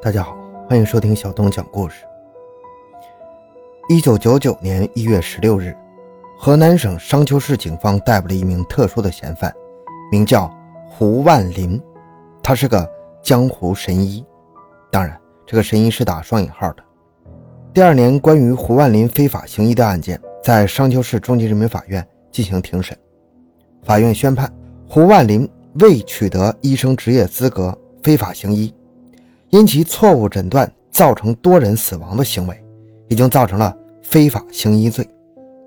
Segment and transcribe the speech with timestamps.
[0.00, 2.04] 大家好，欢迎收听小东讲故事。
[3.88, 5.76] 一九九九年一月十六日，
[6.38, 9.52] 河南省商丘市警方逮捕了一名特殊的嫌犯，
[10.12, 10.48] 名叫
[10.88, 11.82] 胡万林，
[12.40, 12.88] 他是个
[13.24, 14.24] 江湖神医。
[14.88, 16.84] 当然，这个神医是打双引号的。
[17.74, 22.96] 第二年，关于胡万林非法行医的案件在商丘市中级人民法院进行庭审，
[23.82, 24.48] 法院宣判
[24.88, 28.72] 胡万林未取得医生执业资格，非法行医。
[29.50, 32.64] 因其错误诊断造成多人死亡的行为，
[33.08, 35.08] 已经造成了非法行医罪，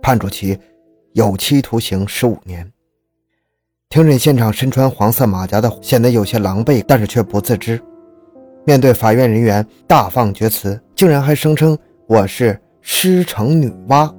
[0.02, 0.58] 判处其
[1.14, 2.72] 有期徒刑十五年。
[3.90, 7.82] 庭审现场，身穿黄色马甲的显得有些狼狈，但是却不自知。
[8.66, 11.76] 面对法院人员大放厥词，竟然还声称
[12.08, 14.14] 我是师承女娲。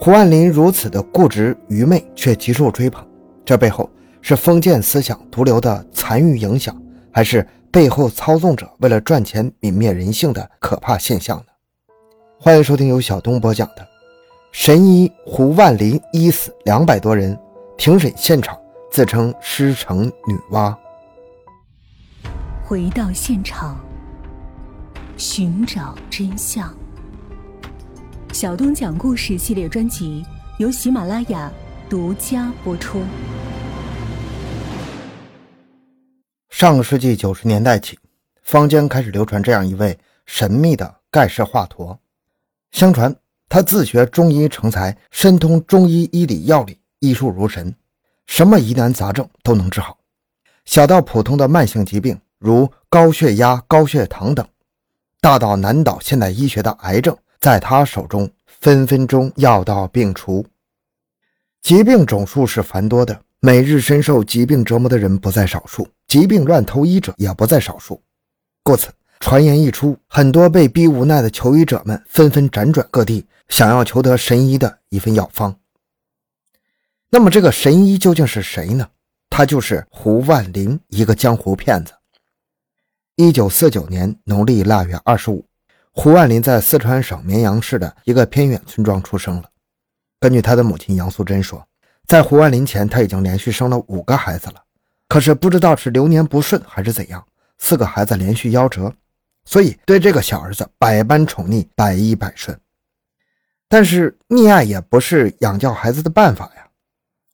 [0.00, 3.06] 胡万林如此的固执愚昧，却极受追捧，
[3.44, 3.88] 这背后
[4.20, 6.76] 是封建思想毒瘤的残余影响，
[7.12, 7.46] 还是？
[7.72, 11.44] 背后操纵者为了赚钱泯灭人性的可怕现象呢？
[12.38, 13.82] 欢迎收听由小东播讲的
[14.52, 17.34] 《神医胡万林医死两百多人》，
[17.78, 18.54] 庭审现场
[18.90, 20.76] 自称师承女娲。
[22.62, 23.80] 回到现场，
[25.16, 26.70] 寻找真相。
[28.34, 30.22] 小东讲故事系列专辑
[30.58, 31.50] 由喜马拉雅
[31.88, 33.00] 独家播出。
[36.62, 37.98] 上个世纪九十年代起，
[38.44, 41.98] 坊间开始流传这样一位神秘的盖世华佗。
[42.70, 43.12] 相传
[43.48, 47.74] 他自学中医成才，深通中医医理药理，医术如神，
[48.26, 49.98] 什么疑难杂症都能治好。
[50.64, 54.46] 小到普通的慢性疾病，如高血压、高血糖等；
[55.20, 60.46] 大到难倒现代医学的癌症，在他手中分分钟药到病除。
[61.60, 65.88] 疾病种数是繁多的，每日深受疾病折磨的人不在少数。
[66.12, 68.02] 疾病乱投医者也不在少数，
[68.62, 75.58] 故此传言一出，很多被逼无奈的求医者们纷纷辗转各地，想要求得神医的一份药方。
[77.08, 78.86] 那么，这个神医究竟是谁呢？
[79.30, 81.94] 他就是胡万林，一个江湖骗子。
[83.16, 85.42] 一九四九年农历腊月二十五，
[85.92, 89.44] 胡万林在四川省绵阳市的一个偏远村庄出生了。
[90.20, 91.66] 根据他的母亲杨素贞说，
[92.06, 94.62] 在胡万林前，他已经连续生了五个孩子了。
[95.12, 97.22] 可是不知道是流年不顺还是怎样，
[97.58, 98.90] 四个孩子连续夭折，
[99.44, 102.58] 所以对这个小儿子百般宠溺，百依百顺。
[103.68, 106.66] 但是溺爱也不是养教孩子的办法呀。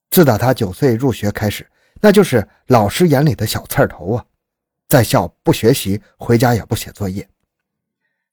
[0.09, 1.65] 自打他九岁入学开始，
[2.01, 4.25] 那就是老师眼里的小刺头啊，
[4.89, 7.25] 在校不学习，回家也不写作业。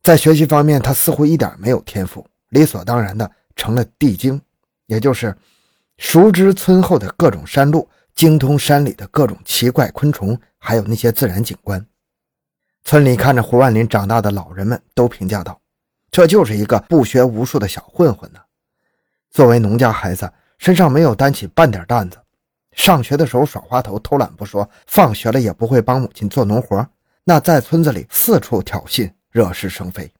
[0.02, 4.42] 在学习方面，他似乎一点没有天赋，理所当然的成了地精，
[4.86, 5.32] 也就是
[5.98, 7.88] 熟知村后的各种山路。
[8.16, 11.86] 精通山里的各种奇怪昆虫，还有那些自然景观。
[12.82, 15.60] 村里看着胡万林长大的老人们都评价道
[16.10, 18.40] ：“这就是一个不学无术的小混混呢。”
[19.30, 22.16] 作为农家孩子，身上没有担起半点担子。
[22.72, 26.88] 上学的时候耍滑头偷懒不说，放学了也不会帮母亲做农活，
[27.24, 30.10] 那在村子里四处挑衅，惹是生非。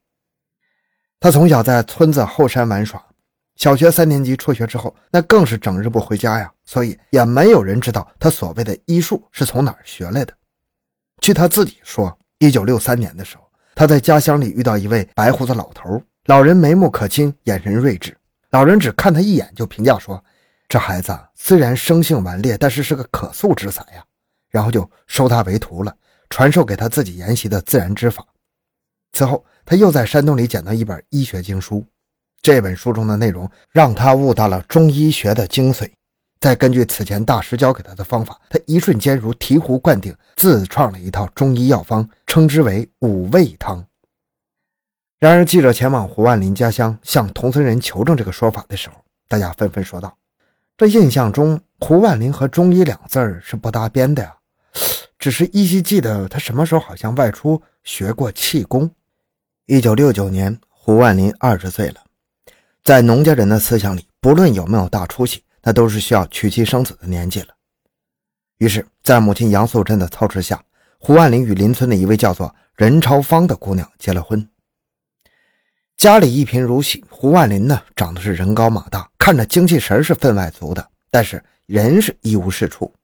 [1.19, 3.03] 他从小在村子后山玩耍。
[3.56, 10.34] 小学三年级辍学之后，那更是整日不回家呀，所以也没有人知道他所谓的医术是从哪儿学来的。
[11.22, 13.43] 据他自己说，一九六三年的时候，
[13.75, 18.15] 他在家乡里遇到一位白胡子老头，老人眉目可亲，眼神睿智。
[18.50, 20.22] 老人只看他一眼就评价说
[20.69, 24.05] ：“这孩子虽然生性顽劣，但是是个可塑之才呀。”
[24.50, 25.95] 然后就收他为徒了，
[26.28, 28.25] 传授给他自己研习的自然之法。
[29.12, 31.84] 此后，他又在山洞里捡到一本医学经书。
[32.47, 35.91] 这本书中的内容让他悟到了中医学的精髓，
[36.39, 43.84] 再根据此前大师教给他的方法，他一瞬间如醍醐灌顶，自创了一套中医药方，称之为五味汤。
[45.19, 48.95] 然而，记者前往胡万林家乡向同村人求证这个说法的时候，
[49.27, 50.17] 大家纷纷说道
[50.78, 54.33] ：“这印象中胡万林和中医两字儿是不搭边的呀，
[55.19, 58.89] 只是依稀记得他什么时候好像外出学过气功。”
[59.66, 62.06] 一九六九年，胡万林二十岁了。
[62.86, 67.48] 在农家人的思想里，不论有没有大出息，那都是需要娶妻生子的年纪了。
[68.59, 70.62] 于是，在母亲杨素贞的操持下，
[71.00, 74.48] 胡万林与邻村的一位叫做任超芳的姑娘结了婚。
[75.97, 82.94] 家里一贫如洗，胡万林呢长得是人高马大，看着精气神是分外足的，但是人是一无是处，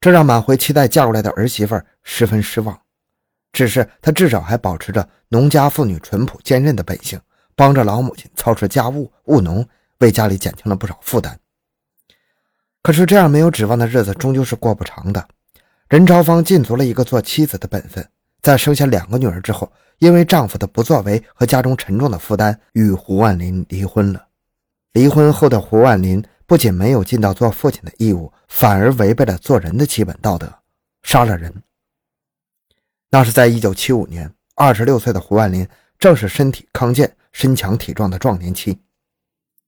[0.00, 2.80] 这让满怀期待嫁过来的儿媳妇十分失望。
[3.50, 7.20] 只是她至少还保持着农家妇女淳朴坚韧的本性。
[7.56, 9.66] 帮着老母亲操持家务务农，
[9.98, 11.36] 为家里减轻了不少负担。
[12.82, 15.26] 可是这样没有指望的日子终究是过不长的。
[15.88, 18.06] 任朝芳尽足了一个做妻子的本分，
[18.42, 24.26] 在生下两个女儿之后，因为丈夫的不作为和家中沉重的负担，与胡万林离婚了。
[24.92, 30.52] 离婚后的胡万林不仅没有尽到做父亲的义务，反而违背了做人的基本道德，
[31.02, 31.52] 杀了人。
[33.10, 35.66] 那是在一九七五年，二十六岁的胡万林
[35.98, 38.78] 正是身体康健、身强体壮的壮年期。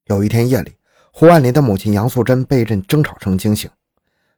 [0.04, 0.76] 有一天夜里，
[1.12, 3.70] 胡万林的母亲杨素贞被一阵争吵声惊醒，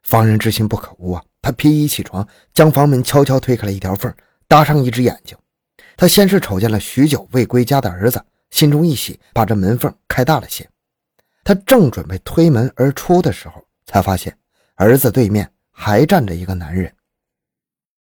[0.03, 1.23] 防人之心不可无啊！
[1.41, 4.13] 她披衣起床，将房门悄悄推开了一条缝，
[4.47, 5.37] 搭上一只眼睛。
[5.95, 10.67] 她先是瞅见了许久未归家的儿子，心中一喜，把这门缝开大了些。
[11.43, 14.35] 她正准备推门而出的时候，才发现
[14.75, 16.93] 儿子对面还站着一个男人。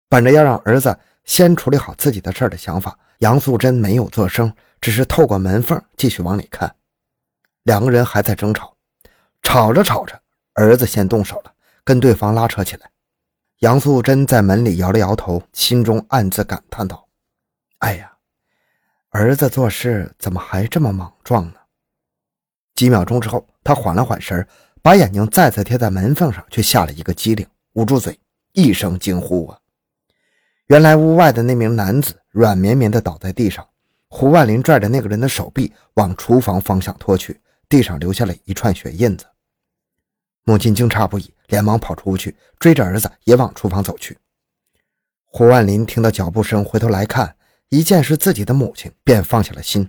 [0.08, 6.76] 本着要让儿子先处理好自己的事儿的想法，杨素贞没有作声，只是透过门缝继续往里看。
[7.62, 8.76] 两个人还在争吵，
[9.42, 10.20] 吵着吵着，
[10.52, 11.54] 儿子先动手了，
[11.84, 12.90] 跟对方拉扯起来。
[13.60, 17.08] 杨素贞在门里摇了摇头，心中暗自感叹道
[17.80, 18.12] ：“哎呀，
[19.08, 21.54] 儿子做事怎么还这么莽撞呢？”
[22.76, 24.46] 几秒钟之后，他缓了缓神
[24.82, 28.20] 把眼睛再次贴在门缝上，却吓了一个机灵，捂住嘴，
[28.52, 29.58] 一声惊呼：“啊！”
[30.68, 33.64] 原来屋外的那名男子软绵绵地倒在地上，
[34.08, 39.24] 胡万林拽着那个人的手臂往厨房方向拖去，地上留下了一串血印子。
[40.42, 44.18] 母亲惊诧不已，连忙跑出去追着儿子也往厨房走去。
[45.26, 47.36] 胡万林听到脚步声，回头来看，
[47.68, 49.88] 一见是自己的母亲，便放下了心。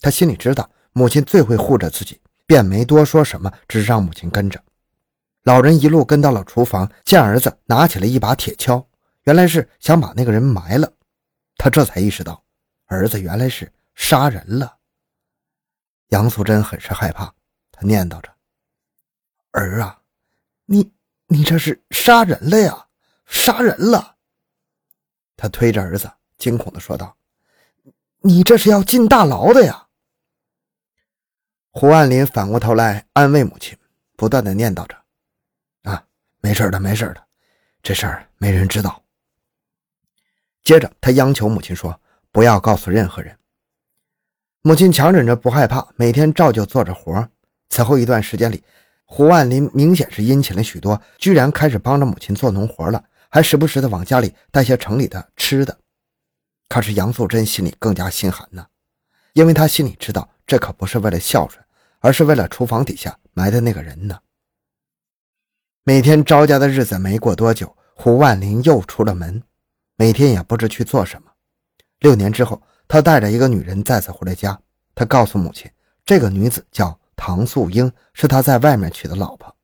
[0.00, 4.58] 他心里知道母亲最会护着自己，便没多说什么，只是让母亲跟着。
[5.42, 8.82] 老人一路跟到了厨房，见儿子拿起了一把铁锹。
[9.24, 10.90] 原来是想把那个人埋了，
[11.56, 12.44] 他这才意识到，
[12.86, 14.78] 儿子原来是杀人了。
[16.08, 17.32] 杨素贞很是害怕，
[17.72, 18.32] 她念叨着
[19.52, 20.00] ：“儿啊，
[20.66, 20.92] 你
[21.26, 22.86] 你这是杀人了呀，
[23.26, 24.16] 杀人了！”
[25.36, 27.16] 他推着儿子，惊恐地说道
[28.22, 29.88] ：“你这是要进大牢的呀！”
[31.70, 33.76] 胡万林反过头来安慰母亲，
[34.16, 34.96] 不断地念叨着
[35.90, 36.06] ：“啊，
[36.40, 37.26] 没事的，没事的，
[37.82, 39.02] 这事儿没人知道。”
[40.64, 42.00] 接着，他央求母亲说
[42.32, 43.38] ：“不要告诉任何人。”
[44.62, 47.28] 母亲强忍着不害怕，每天照旧做着活。
[47.68, 48.64] 此后一段时间里，
[49.04, 55.78] 胡万林明显是殷勤了许多，居然开始帮着母亲做农活了，还时不时的往家里带些城里的吃的。
[56.66, 58.66] 可是杨素贞心里更加心寒呢，
[59.34, 61.62] 因为她心里知道，这可不是为了孝顺，
[62.00, 64.18] 而是为了厨房底下埋的那个人呢。
[65.82, 69.42] 每天招家的日子没过多久，胡万林又出了门。
[69.96, 71.30] 每天也不知去做什么。
[72.00, 74.58] 六年之后，他带着一个女人再次回了家。
[74.94, 75.70] 他告诉母亲，
[76.04, 79.54] 这个女子叫唐素英，是他在外面娶的老婆。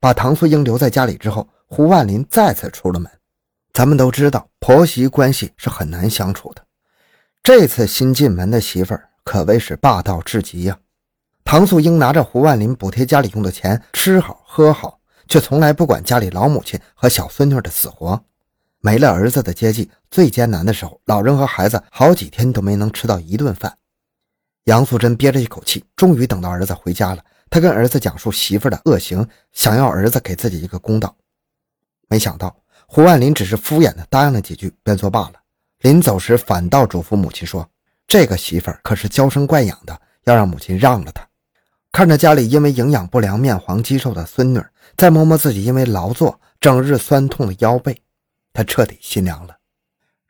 [0.00, 3.10] 把唐素英留在家里之后，胡万林再次出了门。
[3.72, 6.64] 咱们都知道，婆媳关系是很难相处的。
[7.42, 10.78] 这次新进门的媳妇儿可谓是霸道至极呀。
[11.44, 18.22] 唐素英拿着胡万林补贴家里用的钱，吃好喝好，却从来不管家里老母亲和小孙女的死活。
[18.80, 23.76] 没了儿子的接济，最艰难的时候，老人和孩子好几天都没能吃到一顿饭。
[24.64, 27.24] 杨素贞憋着一口气，终于等到儿子回家了。
[27.50, 31.16] 她跟儿子讲述媳妇的恶行，想要儿子给自己一个公道。
[32.08, 32.54] 没想到
[32.86, 35.34] 胡万林只是敷衍的答应了几句，便作罢了。
[35.80, 37.68] 临走时，反倒嘱咐母亲说
[38.06, 41.26] ：“这个媳妇可是娇生惯养的，要让母亲让了她。”
[41.90, 44.62] 看着家里因为营养不良面黄肌瘦的孙女，
[44.96, 48.02] 再摸摸自己因为劳作整日酸痛的腰背。
[48.58, 49.56] 他彻底心凉了。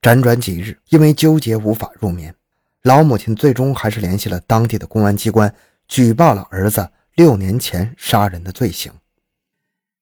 [0.02, 2.34] 辗转几日，因为纠结无法入眠，
[2.82, 5.50] 老母亲最终还是联系了当地的公安机关，
[5.86, 8.92] 举报了儿子六年前杀人的罪行。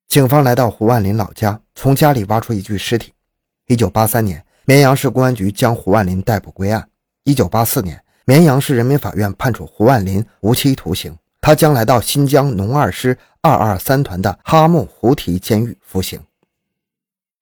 [0.09, 3.13] 警方来到胡万林老家，从家里挖出一具尸体。
[3.69, 6.89] 一九八三年，绵阳市公安局将胡万林逮捕归案。
[7.23, 16.21] 一九八四年，绵阳市人民法院判处胡万林无期徒刑，他将来到新疆农二师二二三团的哈木胡提监狱服刑。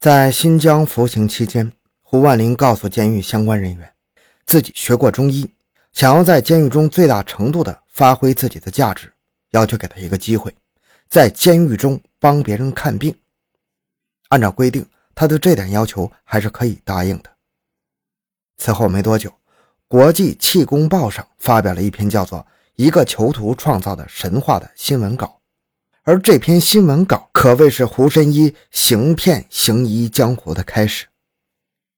[0.04, 3.90] 在新疆服刑期间，胡万林告诉监狱相关人员，
[4.44, 5.50] 自己学过中医，
[5.94, 9.10] 想要在监狱中最大程度的发挥自己的价值，
[9.52, 10.54] 要求给他一个机会，
[11.08, 13.16] 在监狱中帮别人看病。
[14.28, 17.30] 按照规定，他对这点要求还是可以答应的。
[18.58, 19.32] 此后没多久，
[19.88, 22.40] 国际气功报上发表了一篇叫做
[22.74, 25.40] 《一个囚徒创造的神话》的新闻稿。
[26.06, 31.06] 而这篇新闻稿可谓是胡神医行骗行医江湖的开始。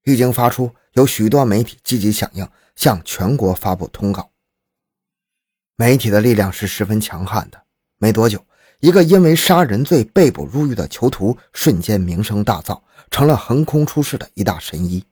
[0.05, 4.31] 一经发出，有许多媒体积极响应，向全国发布通稿。
[5.75, 7.61] 媒体的力量是十分强悍的。
[7.99, 8.47] 没多久，
[8.79, 15.05] 一个因为杀人罪被捕入狱的囚徒瞬间名声大噪，成了横空出世的一大神医。